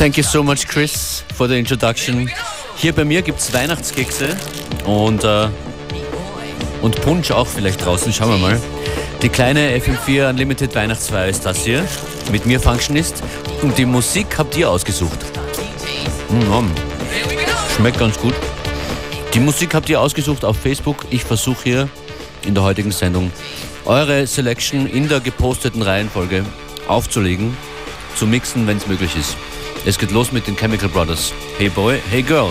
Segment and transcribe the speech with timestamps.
[0.00, 2.30] Thank you so much, Chris, for the introduction.
[2.74, 4.34] Hier bei mir gibt es Weihnachtskekse
[4.86, 5.48] und, äh,
[6.80, 8.10] und Punsch auch vielleicht draußen.
[8.10, 8.62] Schauen wir mal.
[9.20, 11.86] Die kleine FM4 Unlimited Weihnachtsfeier ist das hier.
[12.32, 13.22] Mit mir Functionist.
[13.60, 15.18] Und die Musik habt ihr ausgesucht.
[16.30, 16.70] Mm,
[17.76, 18.32] schmeckt ganz gut.
[19.34, 21.04] Die Musik habt ihr ausgesucht auf Facebook.
[21.10, 21.88] Ich versuche hier
[22.46, 23.30] in der heutigen Sendung
[23.84, 26.46] eure Selection in der geposteten Reihenfolge
[26.88, 27.54] aufzulegen,
[28.16, 29.36] zu mixen, wenn es möglich ist.
[29.84, 31.32] Es geht los mit den Chemical Brothers.
[31.56, 32.50] Hey Boy, Hey Girl.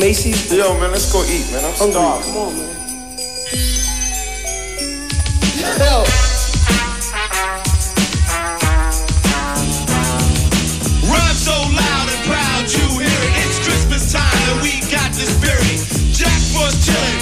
[0.00, 0.32] Macy?
[0.56, 1.62] Yo, man, let's go eat, man.
[1.62, 2.32] I'm starving.
[2.32, 2.68] Come on, man.
[5.76, 6.04] Yo.
[11.04, 13.44] Rhyme so loud and proud, you hear it.
[13.44, 15.84] It's Christmas time and we got the spirit.
[16.16, 17.20] Jack was chilling,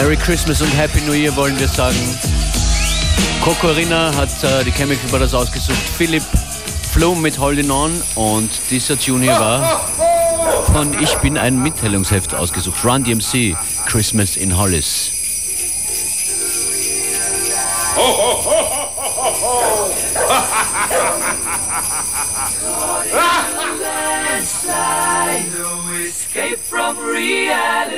[0.00, 1.96] Merry Christmas und Happy New Year wollen wir sagen.
[3.42, 5.76] Cocorina hat äh, die Chemical Brothers ausgesucht.
[5.76, 6.22] Philipp
[6.92, 9.80] Flum mit Holding On und dieser Tune hier war
[10.72, 12.84] von Ich bin ein Mitteilungsheft ausgesucht.
[12.84, 15.10] Run DMC, Christmas in Hollis.
[25.58, 27.97] no escape from reality.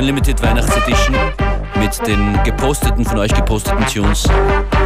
[0.00, 1.14] Unlimited Weihnachtsedition
[1.78, 4.26] mit den geposteten, von euch geposteten Tunes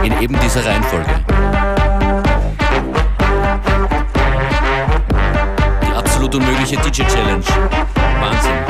[0.02, 1.24] in eben dieser Reihenfolge.
[5.82, 7.44] Die absolut unmögliche DJ Challenge.
[8.20, 8.63] Wahnsinn.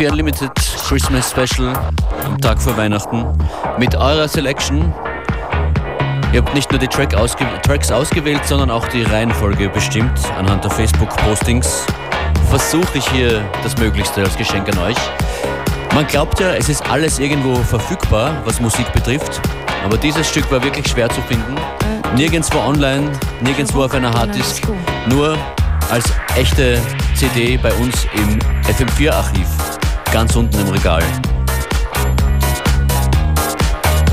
[0.00, 0.54] FM4 Unlimited
[0.88, 1.74] Christmas Special
[2.24, 3.26] am Tag vor Weihnachten
[3.78, 4.94] mit eurer Selection.
[6.32, 10.64] Ihr habt nicht nur die Track ausge Tracks ausgewählt, sondern auch die Reihenfolge bestimmt anhand
[10.64, 11.84] der Facebook-Postings.
[12.48, 14.96] Versuche ich hier das Möglichste als Geschenk an euch.
[15.94, 19.42] Man glaubt ja, es ist alles irgendwo verfügbar, was Musik betrifft,
[19.84, 21.56] aber dieses Stück war wirklich schwer zu finden.
[22.16, 23.10] Nirgendwo online,
[23.42, 24.62] nirgendwo auf einer Harddisk,
[25.08, 25.36] nur
[25.90, 26.80] als echte
[27.14, 29.59] CD bei uns im FM4-Archiv
[30.12, 31.02] ganz unten im Regal.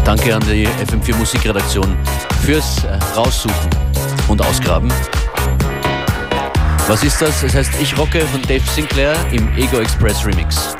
[0.03, 1.97] Danke an die FM4 Musikredaktion
[2.45, 3.69] fürs äh, Raussuchen
[4.27, 4.91] und Ausgraben.
[6.87, 7.43] Was ist das?
[7.43, 10.76] Es heißt Ich rocke von Dave Sinclair im Ego Express Remix.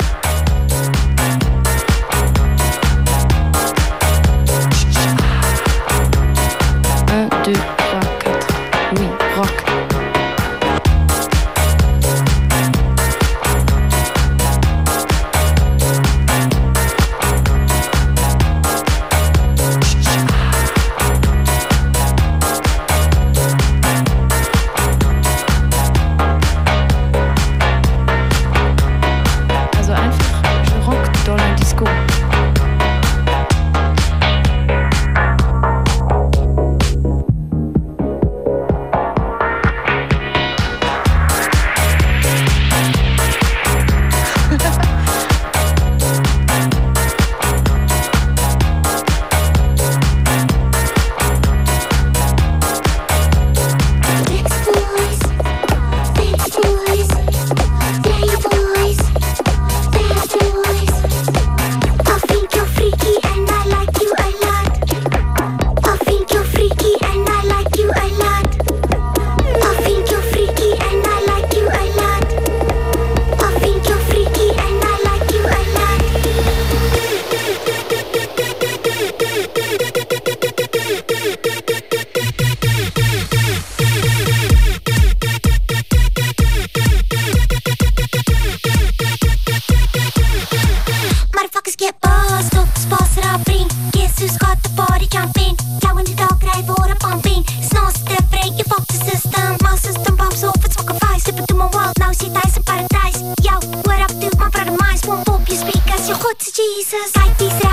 [106.40, 107.67] Jesus, like these.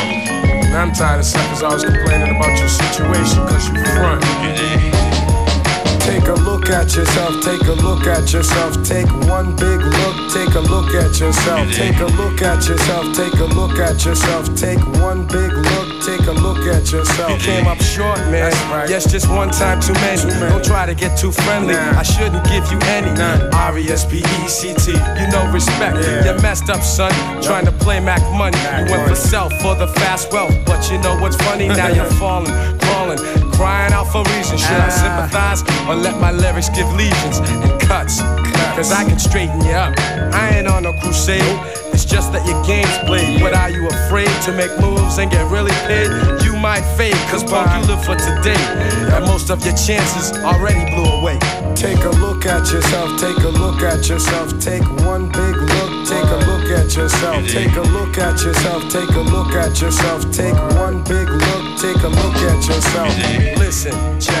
[0.00, 0.22] Home.
[0.62, 4.22] And I'm tired of suckers always complaining about your situation cause you front.
[6.02, 7.69] Take a look at yourself, take a
[8.20, 12.68] at yourself, take one big look, take a look at yourself, take a look at
[12.68, 17.30] yourself, take a look at yourself, take one big look, take a look at yourself.
[17.30, 18.52] You came up short, man.
[18.88, 20.22] Yes, just one time too many.
[20.50, 21.74] Don't try to get too friendly.
[21.74, 23.10] I shouldn't give you any.
[23.52, 24.92] R E S P E C T.
[24.92, 25.96] You know respect.
[26.24, 27.12] You're messed up, son.
[27.42, 28.58] Trying to play Mac money.
[28.58, 30.54] You went for self for the fast wealth.
[30.66, 31.68] But you know what's funny?
[31.68, 32.52] Now you're falling,
[33.60, 34.62] crying out for reasons.
[34.64, 35.02] Should I ah.
[35.04, 38.24] sympathize or let my lyrics give legions and cuts?
[38.72, 39.92] Cause I can straighten you up.
[40.32, 41.44] I ain't on no crusade.
[41.92, 43.40] It's just that your game's played.
[43.44, 46.08] But are you afraid to make moves and get really paid?
[46.40, 48.64] You might fade, cause punk, you live for today.
[49.12, 51.36] And most of your chances already blew away.
[51.76, 55.49] Take a look at yourself, take a look at yourself, take one big
[56.90, 61.28] at yourself, take a look at yourself, take a look at yourself, take one big
[61.28, 63.16] look, take a look at yourself.
[63.58, 63.92] Listen,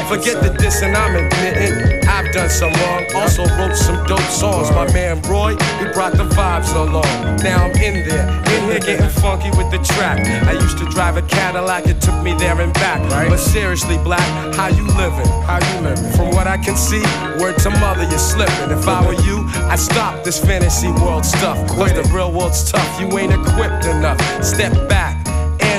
[0.08, 2.09] forget the dissing I'm admitting.
[2.20, 4.70] I've done some wrong, also wrote some dope songs.
[4.72, 7.36] My man Roy, he brought the vibes along.
[7.36, 10.20] Now I'm in there, in here getting funky with the track.
[10.46, 13.00] I used to drive a Cadillac, it took me there and back.
[13.10, 13.30] Right.
[13.30, 15.26] But seriously, black, how you living?
[15.48, 16.12] How you living?
[16.12, 17.00] From what I can see,
[17.40, 18.70] word to mother, you're slipping.
[18.70, 21.56] If I were you, I'd stop this fantasy world stuff.
[21.68, 24.20] Cause the real world's tough, you ain't equipped enough.
[24.44, 25.19] Step back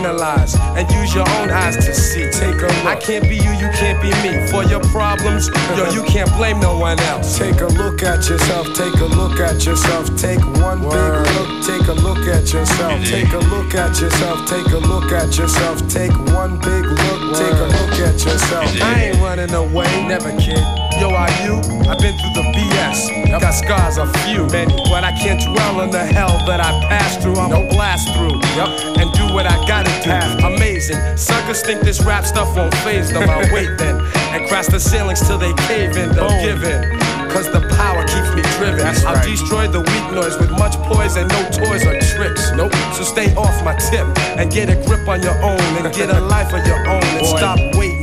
[0.01, 2.29] analyze and use your own eyes to see.
[2.31, 2.85] Take a look.
[2.85, 4.47] I can't be you, you can't be me.
[4.47, 7.37] For your problems, yo, you can't blame no one else.
[7.37, 11.87] Take a look at yourself, take a look at yourself, take one big look, take
[11.87, 16.15] a look at yourself, take a look at yourself, take a look at yourself, take
[16.33, 18.81] one big look, take a look at yourself.
[18.81, 20.80] I ain't running away, never kid.
[20.99, 21.57] Yo, are you?
[21.89, 23.39] I've been through the BS.
[23.39, 27.21] Got scars, a few, many, but I can't dwell on the hell that I passed
[27.21, 27.35] through.
[27.35, 30.45] I'ma blast through, yep, and do what I gotta do.
[30.45, 31.17] Amazing.
[31.17, 33.29] Suckers think this rap stuff won't phase them.
[33.29, 33.99] I'll wait then
[34.33, 36.11] and crash the ceilings till they cave in.
[36.13, 36.99] They'll give in.
[37.31, 38.85] Cause the power keeps me driven.
[39.07, 42.51] I'll destroy the weak noise with much poise and no toys or tricks.
[42.51, 42.73] Nope.
[42.93, 44.05] So stay off my tip
[44.37, 47.25] and get a grip on your own and get a life of your own and
[47.25, 48.00] stop waiting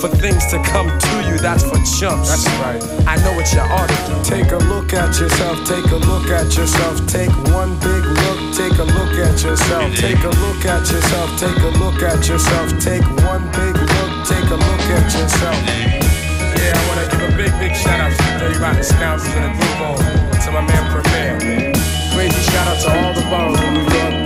[0.00, 1.38] for things to come to you.
[1.38, 2.28] That's for chumps.
[2.28, 2.82] That's right.
[3.06, 4.14] I know what you ought to do.
[4.24, 8.76] Take a look at yourself, take a look at yourself, take one big look, take
[8.78, 13.06] a look at yourself, take a look at yourself, take a look at yourself, take
[13.24, 15.60] one big look, take a look at yourself.
[16.56, 19.44] Yeah, I wanna give a big, big shout out to the Dirty Rotten Scoundrels and
[19.44, 21.72] the group on to my man Premier.
[22.12, 24.25] Crazy shout out to all the boroughs in New York.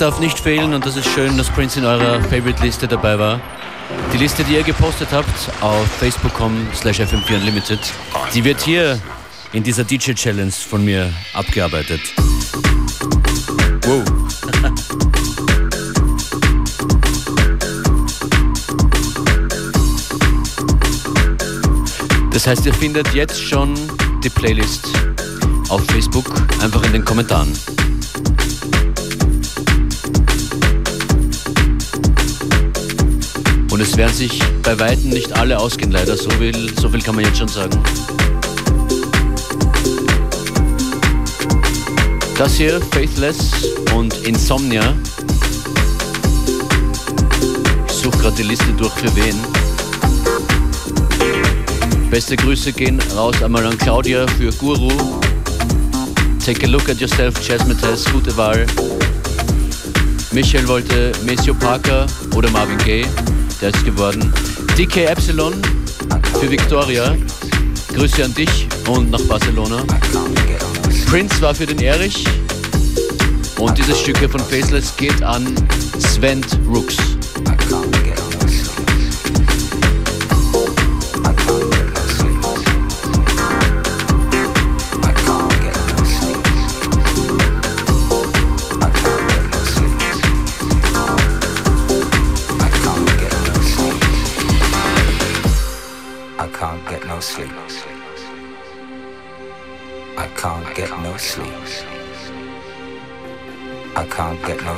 [0.00, 3.40] Darf nicht fehlen und das ist schön, dass Prince in eurer Favorite-Liste dabei war.
[4.12, 5.28] Die Liste, die ihr gepostet habt
[5.60, 7.80] auf facebook.com slash fm4 unlimited,
[8.32, 8.98] die wird hier
[9.52, 12.00] in dieser DJ-Challenge von mir abgearbeitet.
[13.82, 14.02] Wow.
[22.32, 23.74] Das heißt, ihr findet jetzt schon
[24.24, 24.88] die Playlist
[25.68, 26.32] auf Facebook,
[26.62, 27.52] einfach in den Kommentaren.
[33.80, 36.14] Und es werden sich bei Weitem nicht alle ausgehen, leider.
[36.14, 37.82] So viel, so viel kann man jetzt schon sagen.
[42.36, 43.38] Das hier, Faithless
[43.94, 44.94] und Insomnia.
[47.86, 49.34] Ich suche gerade die Liste durch für wen.
[52.10, 54.90] Beste Grüße gehen raus einmal an Claudia für Guru.
[56.44, 58.66] Take a look at yourself, Jazzmetess, gute Wahl.
[60.32, 62.06] Michael wollte Maceo Parker
[62.36, 63.06] oder Marvin Gaye,
[63.60, 64.32] der ist geworden.
[64.78, 65.54] DK Epsilon
[66.40, 67.16] für Victoria.
[67.94, 69.82] Grüße an dich und nach Barcelona.
[71.06, 72.24] Prince war für den Erich.
[73.58, 75.54] Und dieses Stück hier von Faceless geht an
[75.98, 76.96] Sven Rooks.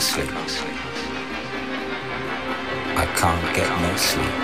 [0.03, 0.31] Sleep.
[2.97, 4.43] I can't get no sleep.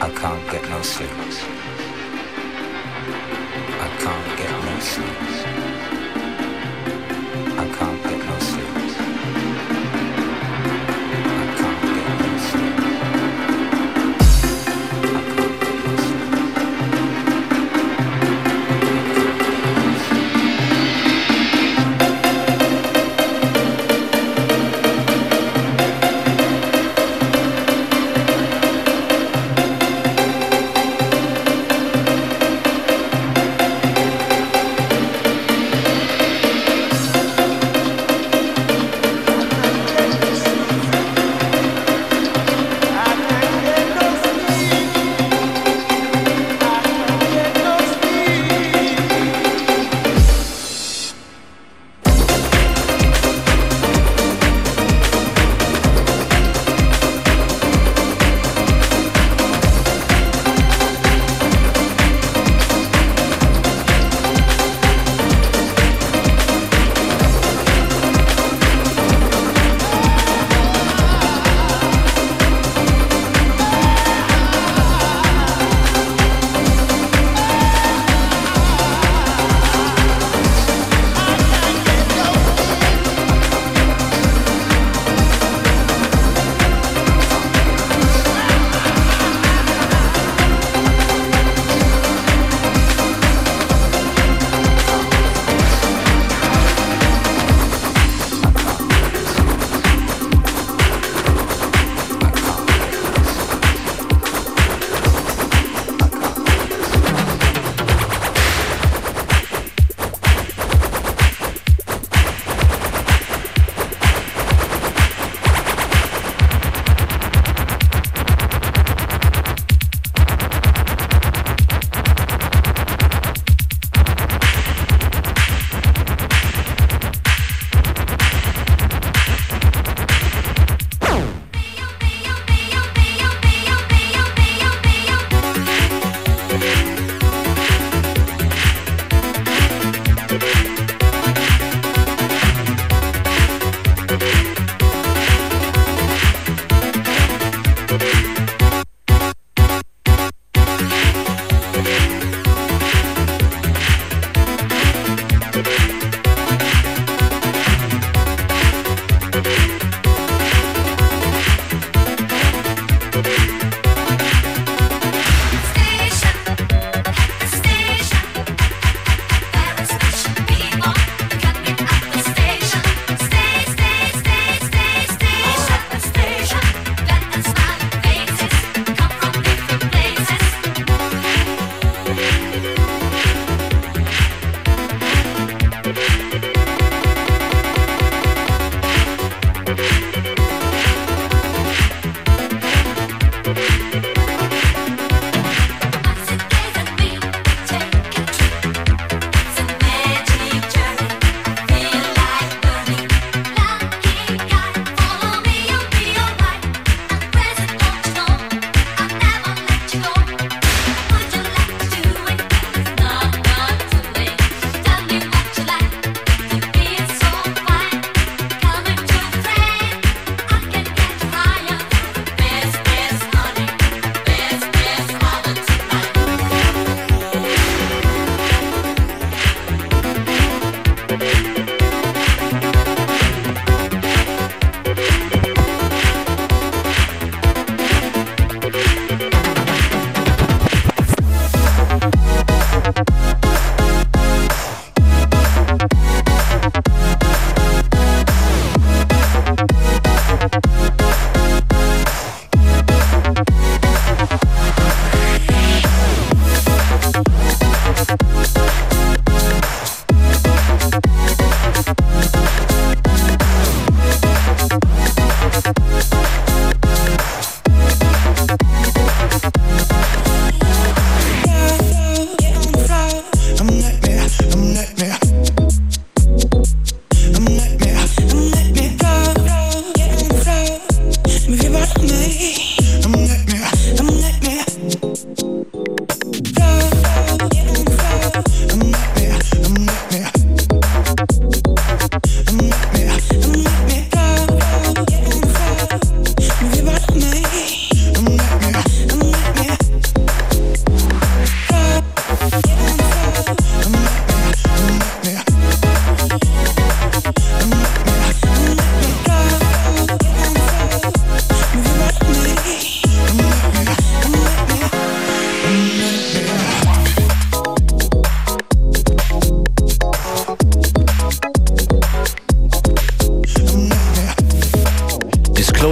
[0.00, 1.87] I can't get no sleep.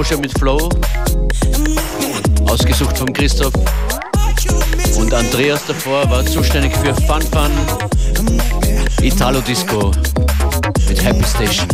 [0.07, 0.69] Closure mit Flow.
[2.49, 3.53] Ausgesucht von Christoph.
[4.97, 7.51] Und Andreas davor war zuständig für Fun Fun
[9.03, 9.91] Italo Disco
[10.89, 11.67] mit Happy Station.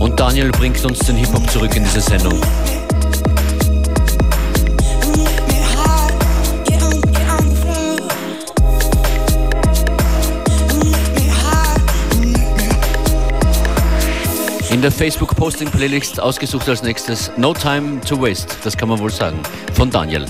[0.00, 2.40] Und Daniel bringt uns den Hip-Hop zurück in diese Sendung.
[14.82, 19.38] In der Facebook-Posting-Playlist ausgesucht als nächstes No Time to Waste, das kann man wohl sagen,
[19.74, 20.26] von Daniel.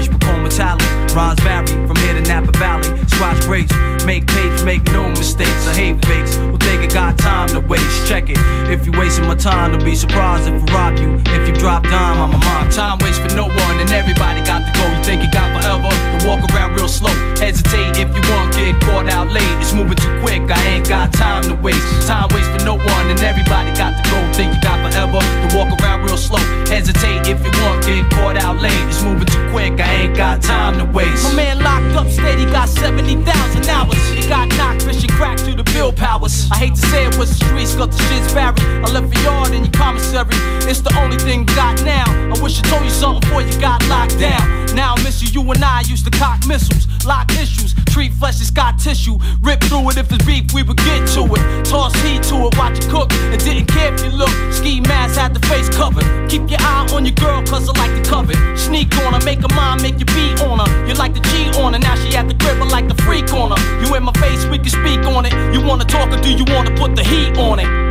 [0.00, 1.14] Fresh, become metallic.
[1.14, 3.09] Rhymes vary from here to Napa Valley.
[3.20, 3.74] Scratch grapes,
[4.06, 5.68] make tapes, make no mistakes.
[5.68, 6.38] I hate fakes.
[6.38, 8.08] Well, think I got time to waste.
[8.08, 8.38] Check it.
[8.72, 11.20] If you wasting my time, don't be surprised if I rob you.
[11.36, 12.70] If you drop dime, I'm a mom.
[12.70, 14.88] Time waits for no one, and everybody got to go.
[14.88, 15.92] You think you got forever?
[15.92, 17.12] To walk around real slow.
[17.36, 19.52] Hesitate if you want, get caught out late.
[19.60, 20.40] It's moving too quick.
[20.48, 21.84] I ain't got time to waste.
[22.08, 24.16] Time waits for no one, and everybody got to go.
[24.32, 25.20] Think you got forever?
[25.20, 26.40] To walk around real slow.
[26.72, 28.72] Hesitate if you want, get caught out late.
[28.88, 29.76] It's moving too quick.
[29.76, 31.24] I ain't got time to waste.
[31.24, 32.70] My man locked up steady, got
[33.10, 33.98] 70,000 hours.
[34.10, 36.48] He got knocked, fishing crack through the bill powers.
[36.52, 38.60] I hate to say it was the streets, got the shit's varied.
[38.60, 40.30] I left your yard in your commissary.
[40.70, 42.06] It's the only thing got now.
[42.06, 44.46] I wish I told you something before you got locked down.
[44.76, 48.40] Now I miss you, you and I used to cock missiles, lock issues, treat flesh
[48.40, 49.18] as scar tissue.
[49.42, 51.64] Rip through it if it's beef, we would get to it.
[51.64, 54.30] Toss heat to it, watch it cook, and didn't care if you look.
[54.52, 56.04] Ski mask had the face covered.
[56.30, 58.36] Keep your eye on your girl, cause I like to covet.
[58.58, 60.86] Sneak on her, make her mind, make you beat on her.
[60.86, 63.32] You like the G on her, now she at the crib, I like the freak
[63.32, 63.60] on her.
[63.84, 65.32] You in my face, we can speak on it.
[65.54, 67.89] You wanna talk or do you wanna put the heat on it?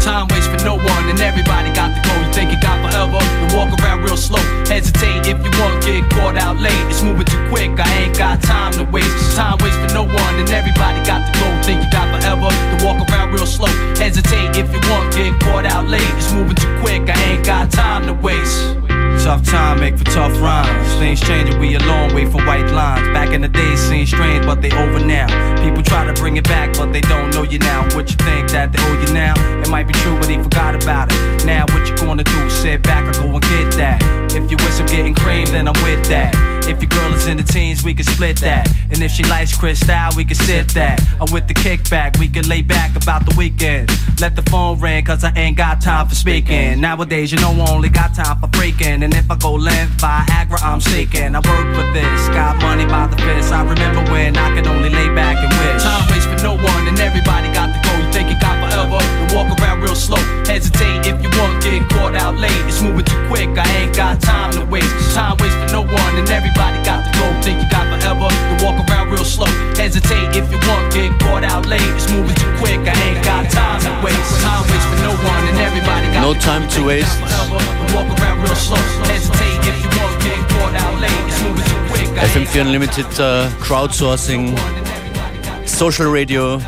[0.00, 2.12] Time waits for no one, and everybody got to go.
[2.16, 3.20] You think you got forever?
[3.20, 4.40] You walk around real slow.
[4.64, 6.72] Hesitate if you want, get caught out late.
[6.88, 9.36] It's moving too quick, I ain't got time to waste.
[9.36, 11.46] Time waits for no one, and everybody got to go.
[11.62, 12.48] Think you got forever?
[12.48, 13.72] To walk around real slow.
[14.00, 16.10] Hesitate if you want, get caught out late.
[16.16, 18.89] It's moving too quick, I ain't got time to waste.
[19.22, 20.88] Tough time make for tough rhymes.
[20.94, 23.06] Things changing, we a long way from white lines.
[23.12, 25.28] Back in the days, seemed strange, but they over now.
[25.62, 27.82] People try to bring it back, but they don't know you now.
[27.94, 29.34] What you think that they owe you now?
[29.60, 31.44] It might be true, but they forgot about it.
[31.44, 32.50] Now what you gonna do?
[32.50, 34.02] Sit back or go and get that.
[34.34, 36.34] If you wish I'm getting cream, then I'm with that.
[36.70, 38.70] If your girl is in the teens, we can split that.
[38.90, 41.02] And if she likes Cristal, we can sit that.
[41.20, 43.90] I'm with the kickback, we can lay back about the weekend.
[44.20, 46.80] Let the phone ring, cause I ain't got time for speaking.
[46.80, 49.02] Nowadays, you know I only got time for freaking.
[49.02, 51.34] And if I go limp Viagra, I'm seeking.
[51.34, 53.52] I work for this, got money by the fist.
[53.52, 55.82] I remember when I could only lay back and wish.
[55.82, 57.98] Time waits for no one, and everybody got to go.
[57.98, 59.02] You think you got forever?
[59.18, 60.39] You walk around real slow.
[60.50, 62.50] Hesitate if you want, get caught out late.
[62.66, 64.90] It's moving too quick, I ain't got time to waste.
[65.14, 67.26] Time waits for no one, and everybody got to go.
[67.38, 68.26] Think you got forever?
[68.26, 69.46] You walk around real slow.
[69.78, 71.86] Hesitate if you want, get caught out late.
[71.94, 74.42] It's moving too quick, I ain't got time to waste.
[74.42, 77.14] Time waits for no one, and everybody got No to time to waste.
[77.94, 78.82] Walk around real slow.
[79.06, 81.22] Hesitate if you want, get caught out late.
[81.30, 84.58] It's moving too quick, I ain't FM4 Unlimited äh, Crowdsourcing,
[85.64, 86.60] Social Radio,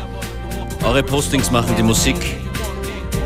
[0.87, 2.42] eure Postings machen die Musik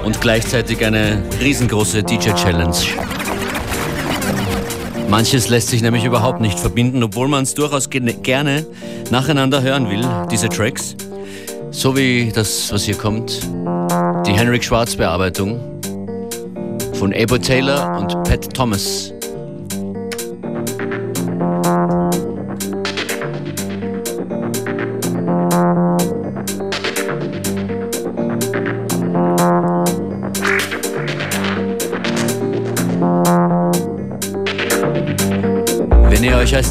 [0.03, 2.75] und gleichzeitig eine riesengroße DJ-Challenge.
[5.09, 8.65] Manches lässt sich nämlich überhaupt nicht verbinden, obwohl man es durchaus ge- gerne
[9.09, 10.95] nacheinander hören will, diese Tracks.
[11.71, 13.39] So wie das, was hier kommt,
[14.25, 15.59] die Henrik Schwarz Bearbeitung
[16.93, 19.13] von Abo Taylor und Pat Thomas.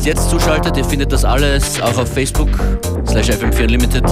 [0.07, 2.49] Jetzt zuschaltet, ihr findet das alles auch auf Facebook
[3.09, 4.05] slash FM4 Unlimited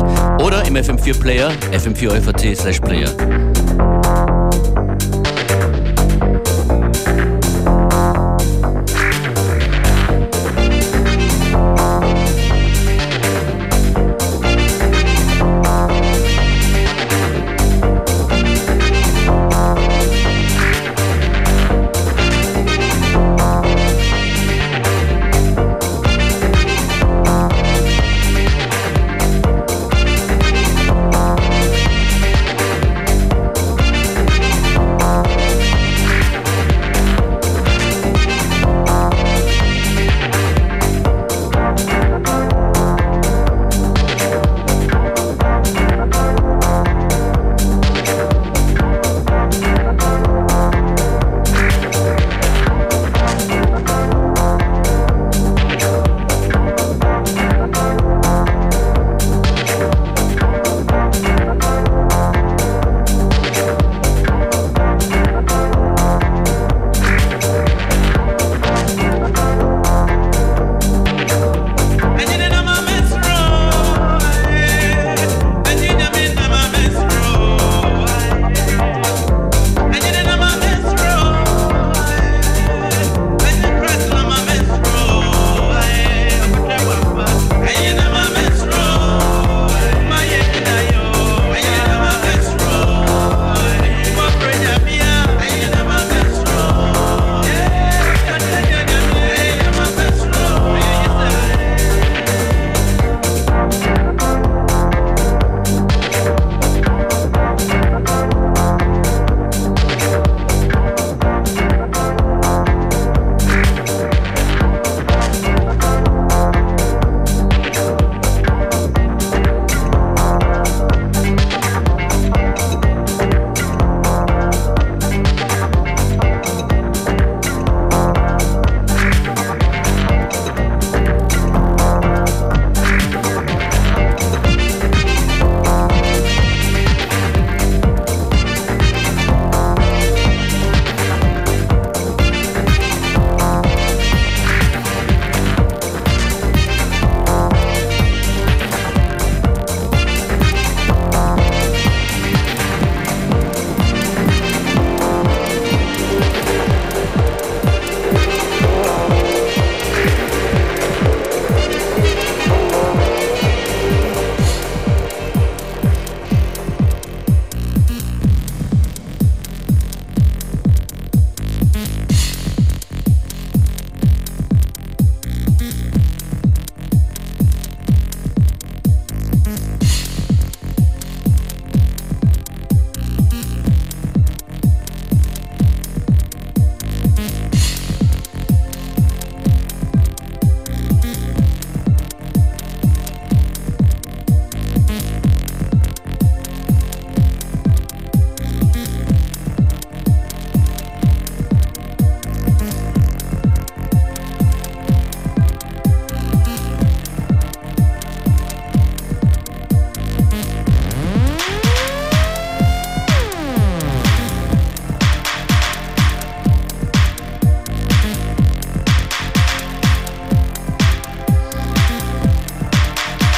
[0.43, 3.94] oder im FM4 Player, fm4 slash Player.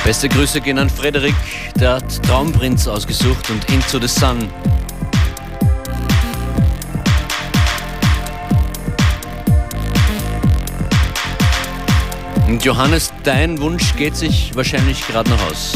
[0.07, 1.35] Beste Grüße gehen an Frederik,
[1.81, 4.49] der hat Traumprinz ausgesucht und Into the Sun.
[12.47, 15.73] Und Johannes, dein Wunsch geht sich wahrscheinlich gerade noch aus.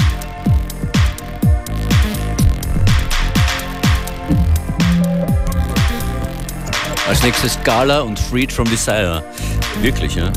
[7.09, 9.25] Als nächstes Gala und Freed from Desire.
[9.83, 10.31] Wirklich, ja?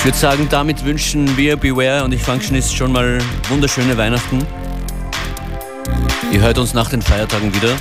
[0.00, 3.18] Ich würde sagen, damit wünschen wir Beware und ich Functionist schon mal
[3.50, 4.46] wunderschöne Weihnachten.
[6.32, 7.74] Ihr hört uns nach den Feiertagen wieder.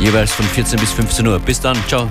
[0.00, 1.38] Jeweils von 14 bis 15 Uhr.
[1.38, 2.10] Bis dann, ciao.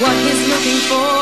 [0.00, 1.12] what he's looking for.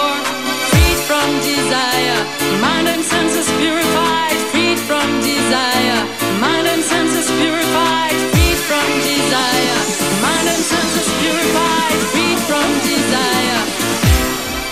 [0.71, 2.21] Freed from desire,
[2.63, 4.39] mind and senses purified.
[4.53, 6.01] Freed from desire,
[6.41, 8.17] mind and senses purified.
[8.33, 9.79] Freed from desire,
[10.25, 11.99] mind and senses purified.
[12.13, 13.63] Freed from desire.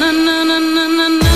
[0.00, 1.35] Na na na na na na.